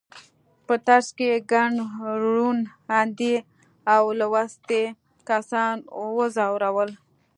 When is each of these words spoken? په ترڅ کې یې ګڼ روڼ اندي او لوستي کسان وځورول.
په 0.65 0.75
ترڅ 0.85 1.07
کې 1.17 1.25
یې 1.31 1.37
ګڼ 1.51 1.71
روڼ 2.23 2.57
اندي 2.99 3.35
او 3.93 4.03
لوستي 4.19 4.83
کسان 5.29 5.75
وځورول. 6.17 6.91